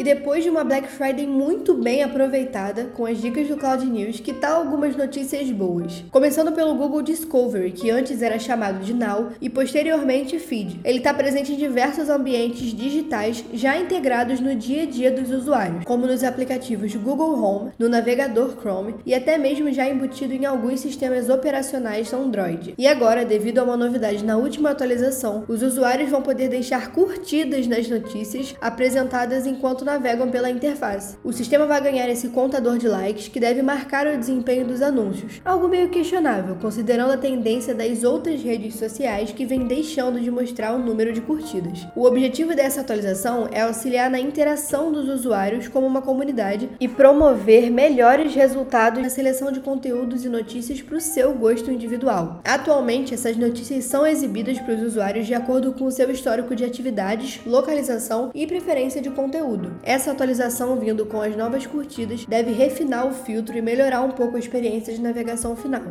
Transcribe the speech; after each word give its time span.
E 0.00 0.02
depois 0.02 0.42
de 0.42 0.48
uma 0.48 0.64
Black 0.64 0.88
Friday 0.88 1.26
muito 1.26 1.74
bem 1.74 2.02
aproveitada, 2.02 2.84
com 2.94 3.04
as 3.04 3.20
dicas 3.20 3.46
do 3.48 3.58
Cloud 3.58 3.84
News, 3.84 4.18
que 4.18 4.32
tal 4.32 4.62
algumas 4.62 4.96
notícias 4.96 5.50
boas? 5.50 6.02
Começando 6.10 6.52
pelo 6.52 6.74
Google 6.74 7.02
Discovery, 7.02 7.70
que 7.70 7.90
antes 7.90 8.22
era 8.22 8.38
chamado 8.38 8.82
de 8.82 8.94
Now 8.94 9.32
e 9.42 9.50
posteriormente 9.50 10.38
Feed. 10.38 10.80
Ele 10.84 10.96
está 10.96 11.12
presente 11.12 11.52
em 11.52 11.56
diversos 11.56 12.08
ambientes 12.08 12.72
digitais 12.72 13.44
já 13.52 13.76
integrados 13.76 14.40
no 14.40 14.54
dia 14.54 14.84
a 14.84 14.86
dia 14.86 15.10
dos 15.10 15.30
usuários, 15.30 15.84
como 15.84 16.06
nos 16.06 16.24
aplicativos 16.24 16.94
Google 16.94 17.38
Home, 17.38 17.72
no 17.78 17.86
navegador 17.86 18.56
Chrome 18.58 18.94
e 19.04 19.14
até 19.14 19.36
mesmo 19.36 19.70
já 19.70 19.86
embutido 19.86 20.32
em 20.32 20.46
alguns 20.46 20.80
sistemas 20.80 21.28
operacionais 21.28 22.10
Android. 22.14 22.72
E 22.78 22.86
agora, 22.86 23.22
devido 23.22 23.58
a 23.58 23.64
uma 23.64 23.76
novidade 23.76 24.24
na 24.24 24.38
última 24.38 24.70
atualização, 24.70 25.44
os 25.46 25.62
usuários 25.62 26.08
vão 26.08 26.22
poder 26.22 26.48
deixar 26.48 26.90
curtidas 26.90 27.66
nas 27.66 27.86
notícias 27.86 28.56
apresentadas 28.62 29.46
enquanto 29.46 29.89
navegam 29.90 30.30
pela 30.30 30.48
interface. 30.48 31.16
O 31.24 31.32
sistema 31.32 31.66
vai 31.66 31.80
ganhar 31.80 32.08
esse 32.08 32.28
contador 32.28 32.78
de 32.78 32.86
likes 32.86 33.26
que 33.26 33.40
deve 33.40 33.60
marcar 33.60 34.06
o 34.06 34.16
desempenho 34.16 34.64
dos 34.64 34.82
anúncios, 34.82 35.40
algo 35.44 35.68
meio 35.68 35.88
questionável, 35.88 36.56
considerando 36.60 37.12
a 37.12 37.16
tendência 37.16 37.74
das 37.74 38.04
outras 38.04 38.40
redes 38.40 38.76
sociais 38.76 39.32
que 39.32 39.44
vem 39.44 39.66
deixando 39.66 40.20
de 40.20 40.30
mostrar 40.30 40.74
o 40.74 40.78
número 40.78 41.12
de 41.12 41.20
curtidas. 41.20 41.86
O 41.96 42.04
objetivo 42.04 42.54
dessa 42.54 42.82
atualização 42.82 43.48
é 43.50 43.62
auxiliar 43.62 44.08
na 44.08 44.20
interação 44.20 44.92
dos 44.92 45.08
usuários 45.08 45.66
como 45.66 45.86
uma 45.86 46.02
comunidade 46.02 46.70
e 46.78 46.86
promover 46.86 47.70
melhores 47.70 48.34
resultados 48.34 49.02
na 49.02 49.10
seleção 49.10 49.50
de 49.50 49.60
conteúdos 49.60 50.24
e 50.24 50.28
notícias 50.28 50.80
para 50.80 50.96
o 50.96 51.00
seu 51.00 51.34
gosto 51.34 51.70
individual. 51.70 52.40
Atualmente, 52.44 53.12
essas 53.12 53.36
notícias 53.36 53.84
são 53.84 54.06
exibidas 54.06 54.58
para 54.60 54.74
os 54.74 54.82
usuários 54.82 55.26
de 55.26 55.34
acordo 55.34 55.72
com 55.72 55.86
o 55.86 55.90
seu 55.90 56.10
histórico 56.10 56.54
de 56.54 56.64
atividades, 56.64 57.40
localização 57.44 58.30
e 58.32 58.46
preferência 58.46 59.02
de 59.02 59.10
conteúdo. 59.10 59.79
Essa 59.82 60.10
atualização, 60.10 60.76
vindo 60.76 61.06
com 61.06 61.22
as 61.22 61.34
novas 61.34 61.66
curtidas, 61.66 62.26
deve 62.26 62.52
refinar 62.52 63.06
o 63.06 63.14
filtro 63.14 63.56
e 63.56 63.62
melhorar 63.62 64.02
um 64.02 64.10
pouco 64.10 64.36
a 64.36 64.38
experiência 64.38 64.92
de 64.92 65.00
navegação 65.00 65.56
final. 65.56 65.82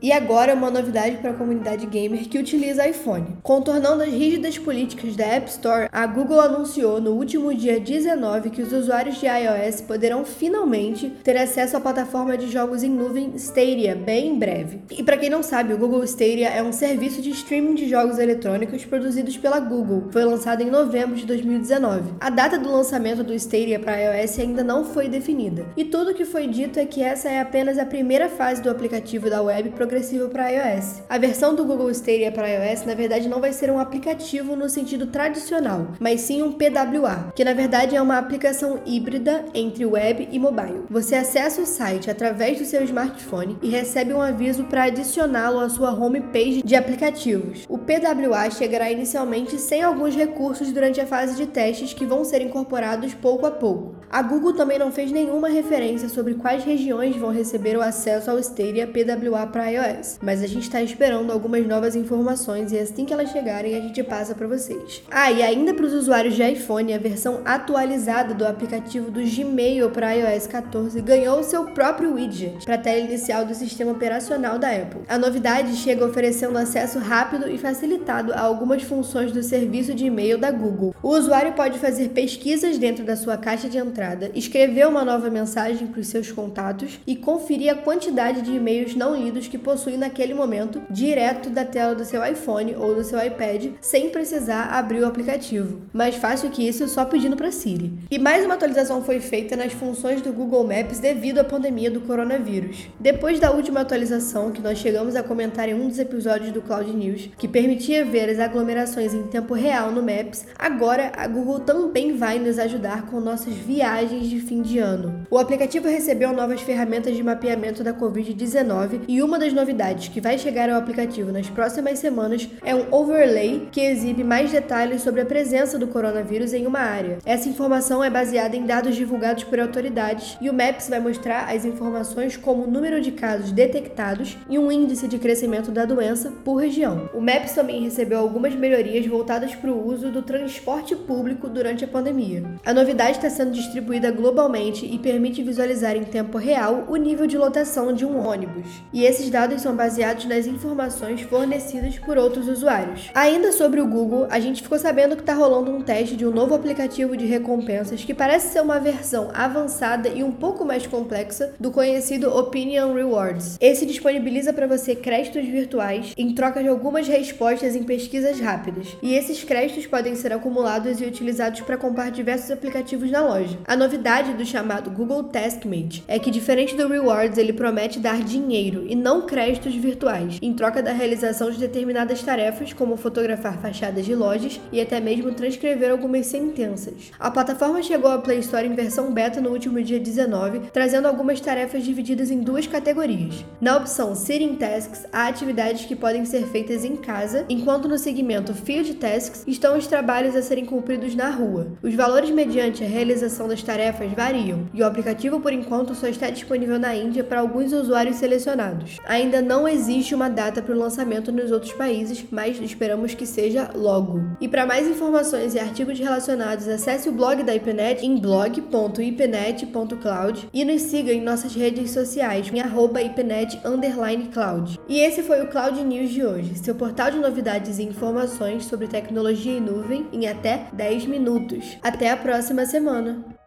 E 0.00 0.12
agora 0.12 0.54
uma 0.54 0.70
novidade 0.70 1.16
para 1.16 1.30
a 1.30 1.34
comunidade 1.34 1.84
gamer 1.86 2.28
que 2.28 2.38
utiliza 2.38 2.86
iPhone. 2.86 3.36
Contornando 3.42 4.04
as 4.04 4.10
rígidas 4.10 4.56
políticas 4.56 5.16
da 5.16 5.24
App 5.24 5.50
Store, 5.50 5.88
a 5.90 6.06
Google 6.06 6.40
anunciou 6.40 7.00
no 7.00 7.12
último 7.12 7.52
dia 7.52 7.80
19 7.80 8.50
que 8.50 8.62
os 8.62 8.72
usuários 8.72 9.18
de 9.18 9.26
iOS 9.26 9.80
poderão 9.80 10.24
finalmente 10.24 11.10
ter 11.24 11.36
acesso 11.36 11.76
à 11.76 11.80
plataforma 11.80 12.38
de 12.38 12.48
jogos 12.48 12.84
em 12.84 12.90
nuvem 12.90 13.32
Stadia 13.34 13.96
bem 13.96 14.28
em 14.28 14.38
breve. 14.38 14.78
E 14.92 15.02
para 15.02 15.16
quem 15.16 15.28
não 15.28 15.42
sabe, 15.42 15.74
o 15.74 15.78
Google 15.78 16.04
Stadia 16.04 16.48
é 16.48 16.62
um 16.62 16.72
serviço 16.72 17.20
de 17.20 17.30
streaming 17.30 17.74
de 17.74 17.88
jogos 17.88 18.20
eletrônicos 18.20 18.84
produzidos 18.84 19.36
pela 19.36 19.58
Google. 19.58 20.04
Foi 20.12 20.24
lançado 20.24 20.62
em 20.62 20.70
novembro 20.70 21.16
de 21.16 21.26
2019. 21.26 22.14
A 22.20 22.30
data 22.30 22.56
do 22.56 22.70
lançamento 22.70 23.24
do 23.24 23.34
Stadia 23.34 23.80
para 23.80 23.96
iOS 23.96 24.38
ainda 24.38 24.62
não 24.62 24.84
foi 24.84 25.08
definida. 25.08 25.66
E 25.76 25.84
tudo 25.84 26.12
o 26.12 26.14
que 26.14 26.24
foi 26.24 26.46
dito 26.46 26.78
é 26.78 26.86
que 26.86 27.02
essa 27.02 27.28
é 27.28 27.40
apenas 27.40 27.78
a 27.78 27.84
primeira 27.84 28.28
fase 28.28 28.62
do 28.62 28.70
aplicativo 28.70 29.28
da 29.28 29.42
web 29.42 29.70
progressivo 29.88 30.28
para 30.28 30.50
iOS. 30.50 31.02
A 31.08 31.16
versão 31.16 31.54
do 31.54 31.64
Google 31.64 31.90
Stadia 31.90 32.30
para 32.30 32.46
iOS, 32.46 32.84
na 32.84 32.92
verdade, 32.92 33.26
não 33.26 33.40
vai 33.40 33.54
ser 33.54 33.70
um 33.70 33.78
aplicativo 33.78 34.54
no 34.54 34.68
sentido 34.68 35.06
tradicional, 35.06 35.88
mas 35.98 36.20
sim 36.20 36.42
um 36.42 36.52
PWA, 36.52 37.32
que 37.34 37.42
na 37.42 37.54
verdade 37.54 37.96
é 37.96 38.02
uma 38.02 38.18
aplicação 38.18 38.80
híbrida 38.84 39.46
entre 39.54 39.86
web 39.86 40.28
e 40.30 40.38
mobile. 40.38 40.82
Você 40.90 41.14
acessa 41.14 41.62
o 41.62 41.66
site 41.66 42.10
através 42.10 42.58
do 42.58 42.66
seu 42.66 42.84
smartphone 42.84 43.56
e 43.62 43.70
recebe 43.70 44.12
um 44.12 44.20
aviso 44.20 44.64
para 44.64 44.84
adicioná-lo 44.84 45.58
à 45.58 45.70
sua 45.70 45.90
homepage 45.90 46.62
de 46.62 46.76
aplicativos. 46.76 47.64
O 47.66 47.78
PWA 47.78 48.50
chegará 48.50 48.90
inicialmente 48.90 49.58
sem 49.58 49.82
alguns 49.82 50.14
recursos 50.14 50.70
durante 50.70 51.00
a 51.00 51.06
fase 51.06 51.34
de 51.34 51.46
testes 51.46 51.94
que 51.94 52.04
vão 52.04 52.24
ser 52.24 52.42
incorporados 52.42 53.14
pouco 53.14 53.46
a 53.46 53.50
pouco. 53.50 53.96
A 54.10 54.20
Google 54.20 54.52
também 54.52 54.78
não 54.78 54.92
fez 54.92 55.10
nenhuma 55.10 55.48
referência 55.48 56.10
sobre 56.10 56.34
quais 56.34 56.62
regiões 56.64 57.16
vão 57.16 57.30
receber 57.30 57.76
o 57.76 57.82
acesso 57.82 58.30
ao 58.30 58.38
Stadia 58.38 58.86
PWA 58.86 59.46
para 59.46 59.70
iOS 59.70 59.77
iOS, 59.78 60.18
mas 60.22 60.42
a 60.42 60.46
gente 60.46 60.64
está 60.64 60.82
esperando 60.82 61.32
algumas 61.32 61.66
novas 61.66 61.94
informações 61.94 62.72
e 62.72 62.78
assim 62.78 63.04
que 63.04 63.12
elas 63.12 63.30
chegarem 63.30 63.76
a 63.76 63.80
gente 63.80 64.02
passa 64.02 64.34
para 64.34 64.46
vocês. 64.46 65.02
Ah, 65.10 65.30
e 65.30 65.42
ainda 65.42 65.72
para 65.74 65.86
os 65.86 65.92
usuários 65.92 66.34
de 66.34 66.42
iPhone, 66.42 66.92
a 66.92 66.98
versão 66.98 67.40
atualizada 67.44 68.34
do 68.34 68.46
aplicativo 68.46 69.10
do 69.10 69.20
Gmail 69.20 69.90
para 69.90 70.12
iOS 70.12 70.46
14 70.46 71.00
ganhou 71.00 71.42
seu 71.42 71.64
próprio 71.66 72.14
widget 72.14 72.64
para 72.64 72.74
a 72.74 72.78
tela 72.78 72.98
inicial 72.98 73.44
do 73.44 73.54
sistema 73.54 73.92
operacional 73.92 74.58
da 74.58 74.70
Apple. 74.70 75.02
A 75.08 75.18
novidade 75.18 75.76
chega 75.76 76.04
oferecendo 76.04 76.58
acesso 76.58 76.98
rápido 76.98 77.48
e 77.48 77.58
facilitado 77.58 78.32
a 78.32 78.40
algumas 78.40 78.82
funções 78.82 79.32
do 79.32 79.42
serviço 79.42 79.94
de 79.94 80.06
e-mail 80.06 80.38
da 80.38 80.50
Google. 80.50 80.94
O 81.02 81.10
usuário 81.10 81.52
pode 81.52 81.78
fazer 81.78 82.08
pesquisas 82.10 82.78
dentro 82.78 83.04
da 83.04 83.16
sua 83.16 83.36
caixa 83.36 83.68
de 83.68 83.78
entrada, 83.78 84.30
escrever 84.34 84.86
uma 84.86 85.04
nova 85.04 85.30
mensagem 85.30 85.86
para 85.86 86.00
os 86.00 86.08
seus 86.08 86.32
contatos 86.32 86.98
e 87.06 87.16
conferir 87.16 87.72
a 87.72 87.76
quantidade 87.76 88.42
de 88.42 88.52
e-mails 88.52 88.94
não 88.94 89.16
lidos 89.16 89.48
que 89.48 89.58
possui 89.68 89.98
naquele 89.98 90.32
momento 90.32 90.80
direto 90.88 91.50
da 91.50 91.62
tela 91.62 91.94
do 91.94 92.02
seu 92.02 92.24
iPhone 92.24 92.74
ou 92.74 92.94
do 92.94 93.04
seu 93.04 93.22
iPad, 93.22 93.72
sem 93.82 94.08
precisar 94.08 94.70
abrir 94.72 95.02
o 95.02 95.06
aplicativo. 95.06 95.82
Mais 95.92 96.14
fácil 96.14 96.48
que 96.48 96.66
isso, 96.66 96.88
só 96.88 97.04
pedindo 97.04 97.36
para 97.36 97.52
Siri. 97.52 97.92
E 98.10 98.18
mais 98.18 98.46
uma 98.46 98.54
atualização 98.54 99.04
foi 99.04 99.20
feita 99.20 99.56
nas 99.56 99.74
funções 99.74 100.22
do 100.22 100.32
Google 100.32 100.66
Maps 100.66 101.00
devido 101.00 101.40
à 101.40 101.44
pandemia 101.44 101.90
do 101.90 102.00
coronavírus. 102.00 102.86
Depois 102.98 103.38
da 103.38 103.50
última 103.50 103.80
atualização, 103.80 104.50
que 104.52 104.62
nós 104.62 104.78
chegamos 104.78 105.14
a 105.14 105.22
comentar 105.22 105.68
em 105.68 105.74
um 105.74 105.86
dos 105.86 105.98
episódios 105.98 106.50
do 106.50 106.62
Cloud 106.62 106.90
News, 106.96 107.28
que 107.36 107.46
permitia 107.46 108.06
ver 108.06 108.30
as 108.30 108.38
aglomerações 108.38 109.12
em 109.12 109.24
tempo 109.24 109.52
real 109.52 109.92
no 109.92 110.00
Maps, 110.00 110.46
agora 110.58 111.12
a 111.14 111.26
Google 111.26 111.60
também 111.60 112.16
vai 112.16 112.38
nos 112.38 112.58
ajudar 112.58 113.04
com 113.04 113.20
nossas 113.20 113.52
viagens 113.52 114.30
de 114.30 114.40
fim 114.40 114.62
de 114.62 114.78
ano. 114.78 115.26
O 115.30 115.36
aplicativo 115.36 115.88
recebeu 115.88 116.32
novas 116.32 116.62
ferramentas 116.62 117.14
de 117.14 117.22
mapeamento 117.22 117.84
da 117.84 117.92
Covid-19 117.92 119.02
e 119.06 119.22
uma 119.22 119.38
das 119.38 119.57
novidades 119.58 120.06
que 120.06 120.20
vai 120.20 120.38
chegar 120.38 120.70
ao 120.70 120.78
aplicativo 120.78 121.32
nas 121.32 121.50
próximas 121.50 121.98
semanas 121.98 122.48
é 122.64 122.74
um 122.74 122.86
overlay 122.92 123.68
que 123.72 123.80
exibe 123.80 124.22
mais 124.22 124.52
detalhes 124.52 125.02
sobre 125.02 125.20
a 125.20 125.26
presença 125.26 125.76
do 125.76 125.88
coronavírus 125.88 126.52
em 126.52 126.64
uma 126.64 126.78
área. 126.78 127.18
Essa 127.26 127.48
informação 127.48 128.04
é 128.04 128.08
baseada 128.08 128.54
em 128.54 128.64
dados 128.64 128.94
divulgados 128.94 129.42
por 129.42 129.58
autoridades 129.58 130.38
e 130.40 130.48
o 130.48 130.54
Maps 130.54 130.88
vai 130.88 131.00
mostrar 131.00 131.52
as 131.52 131.64
informações 131.64 132.36
como 132.36 132.62
o 132.62 132.70
número 132.70 133.00
de 133.00 133.10
casos 133.10 133.50
detectados 133.50 134.36
e 134.48 134.58
um 134.58 134.70
índice 134.70 135.08
de 135.08 135.18
crescimento 135.18 135.72
da 135.72 135.84
doença 135.84 136.32
por 136.44 136.54
região. 136.54 137.10
O 137.12 137.20
Maps 137.20 137.52
também 137.52 137.82
recebeu 137.82 138.20
algumas 138.20 138.54
melhorias 138.54 139.04
voltadas 139.06 139.56
para 139.56 139.72
o 139.72 139.86
uso 139.88 140.12
do 140.12 140.22
transporte 140.22 140.94
público 140.94 141.48
durante 141.48 141.84
a 141.84 141.88
pandemia. 141.88 142.44
A 142.64 142.72
novidade 142.72 143.16
está 143.16 143.28
sendo 143.28 143.50
distribuída 143.50 144.12
globalmente 144.12 144.86
e 144.86 144.98
permite 144.98 145.42
visualizar 145.42 145.96
em 145.96 146.04
tempo 146.04 146.38
real 146.38 146.84
o 146.88 146.94
nível 146.94 147.26
de 147.26 147.36
lotação 147.36 147.92
de 147.92 148.06
um 148.06 148.24
ônibus. 148.24 148.68
E 148.92 149.04
esses 149.04 149.30
dados 149.30 149.47
são 149.56 149.74
baseados 149.74 150.26
nas 150.26 150.46
informações 150.46 151.22
fornecidas 151.22 151.98
por 151.98 152.18
outros 152.18 152.48
usuários. 152.48 153.10
Ainda 153.14 153.52
sobre 153.52 153.80
o 153.80 153.86
Google, 153.86 154.26
a 154.28 154.38
gente 154.40 154.62
ficou 154.62 154.78
sabendo 154.78 155.16
que 155.16 155.22
está 155.22 155.32
rolando 155.32 155.70
um 155.70 155.80
teste 155.80 156.16
de 156.16 156.26
um 156.26 156.30
novo 156.30 156.54
aplicativo 156.54 157.16
de 157.16 157.24
recompensas 157.24 158.04
que 158.04 158.12
parece 158.12 158.52
ser 158.52 158.60
uma 158.60 158.78
versão 158.78 159.30
avançada 159.32 160.08
e 160.08 160.22
um 160.22 160.32
pouco 160.32 160.64
mais 160.64 160.86
complexa 160.86 161.52
do 161.58 161.70
conhecido 161.70 162.36
Opinion 162.36 162.92
Rewards. 162.92 163.56
Esse 163.60 163.86
disponibiliza 163.86 164.52
para 164.52 164.66
você 164.66 164.94
créditos 164.94 165.46
virtuais 165.46 166.12
em 166.16 166.34
troca 166.34 166.62
de 166.62 166.68
algumas 166.68 167.06
respostas 167.08 167.74
em 167.74 167.84
pesquisas 167.84 168.40
rápidas, 168.40 168.96
e 169.02 169.14
esses 169.14 169.44
créditos 169.44 169.86
podem 169.86 170.14
ser 170.14 170.32
acumulados 170.32 171.00
e 171.00 171.04
utilizados 171.04 171.60
para 171.60 171.76
comprar 171.76 172.10
diversos 172.10 172.50
aplicativos 172.50 173.10
na 173.10 173.20
loja. 173.20 173.58
A 173.66 173.76
novidade 173.76 174.34
do 174.34 174.44
chamado 174.44 174.90
Google 174.90 175.24
Taskmate 175.24 176.04
é 176.08 176.18
que, 176.18 176.30
diferente 176.30 176.76
do 176.76 176.88
Rewards, 176.88 177.38
ele 177.38 177.52
promete 177.52 177.98
dar 177.98 178.22
dinheiro 178.22 178.84
e 178.88 178.94
não 178.94 179.22
créditos 179.22 179.37
créditos 179.38 179.72
virtuais, 179.76 180.36
em 180.42 180.52
troca 180.52 180.82
da 180.82 180.90
realização 180.90 181.48
de 181.48 181.58
determinadas 181.58 182.20
tarefas, 182.24 182.72
como 182.72 182.96
fotografar 182.96 183.56
fachadas 183.58 184.04
de 184.04 184.12
lojas 184.12 184.60
e 184.72 184.80
até 184.80 184.98
mesmo 184.98 185.30
transcrever 185.30 185.92
algumas 185.92 186.26
sentenças. 186.26 187.12
A 187.20 187.30
plataforma 187.30 187.80
chegou 187.80 188.10
à 188.10 188.18
Play 188.18 188.40
Store 188.40 188.66
em 188.66 188.74
versão 188.74 189.12
beta 189.12 189.40
no 189.40 189.50
último 189.50 189.80
dia 189.80 190.00
19, 190.00 190.70
trazendo 190.72 191.06
algumas 191.06 191.40
tarefas 191.40 191.84
divididas 191.84 192.32
em 192.32 192.40
duas 192.40 192.66
categorias. 192.66 193.44
Na 193.60 193.76
opção 193.76 194.12
Sitting 194.12 194.56
Tasks, 194.56 195.06
há 195.12 195.28
atividades 195.28 195.84
que 195.84 195.94
podem 195.94 196.24
ser 196.24 196.44
feitas 196.48 196.84
em 196.84 196.96
casa, 196.96 197.46
enquanto 197.48 197.86
no 197.86 197.96
segmento 197.96 198.52
Field 198.52 198.94
Tasks 198.94 199.44
estão 199.46 199.78
os 199.78 199.86
trabalhos 199.86 200.34
a 200.34 200.42
serem 200.42 200.64
cumpridos 200.64 201.14
na 201.14 201.30
rua. 201.30 201.68
Os 201.80 201.94
valores 201.94 202.30
mediante 202.30 202.82
a 202.82 202.88
realização 202.88 203.46
das 203.46 203.62
tarefas 203.62 204.10
variam, 204.14 204.68
e 204.74 204.82
o 204.82 204.86
aplicativo 204.86 205.38
por 205.38 205.52
enquanto 205.52 205.94
só 205.94 206.08
está 206.08 206.28
disponível 206.28 206.76
na 206.76 206.92
Índia 206.92 207.22
para 207.22 207.38
alguns 207.38 207.72
usuários 207.72 208.16
selecionados. 208.16 208.98
Ainda 209.06 209.27
não 209.42 209.68
existe 209.68 210.14
uma 210.14 210.30
data 210.30 210.62
para 210.62 210.74
o 210.74 210.78
lançamento 210.78 211.30
nos 211.30 211.52
outros 211.52 211.72
países, 211.72 212.24
mas 212.30 212.58
esperamos 212.60 213.12
que 213.14 213.26
seja 213.26 213.70
logo. 213.74 214.22
E 214.40 214.48
para 214.48 214.64
mais 214.66 214.88
informações 214.88 215.54
e 215.54 215.58
artigos 215.58 215.98
relacionados, 215.98 216.68
acesse 216.68 217.08
o 217.08 217.12
blog 217.12 217.42
da 217.42 217.54
IPNET 217.54 218.04
em 218.04 218.18
blog.ipnet.cloud 218.18 220.48
e 220.52 220.64
nos 220.64 220.82
siga 220.82 221.12
em 221.12 221.20
nossas 221.20 221.54
redes 221.54 221.90
sociais 221.90 222.50
em 222.50 222.60
ipnet_cloud. 223.06 224.78
E 224.88 225.00
esse 225.00 225.22
foi 225.22 225.42
o 225.42 225.48
Cloud 225.48 225.84
News 225.84 226.10
de 226.10 226.24
hoje, 226.24 226.54
seu 226.56 226.74
portal 226.74 227.10
de 227.10 227.18
novidades 227.18 227.78
e 227.78 227.82
informações 227.82 228.64
sobre 228.64 228.86
tecnologia 228.86 229.52
em 229.52 229.60
nuvem 229.60 230.06
em 230.12 230.26
até 230.26 230.68
10 230.72 231.06
minutos. 231.06 231.76
Até 231.82 232.10
a 232.10 232.16
próxima 232.16 232.64
semana! 232.66 233.37